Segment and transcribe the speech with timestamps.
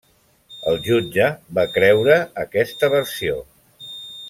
[0.71, 1.27] El jutge
[1.59, 3.39] va creure aquesta versió.